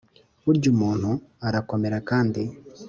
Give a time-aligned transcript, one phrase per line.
[0.45, 1.09] burya umuntu
[1.47, 2.41] arakomera kandi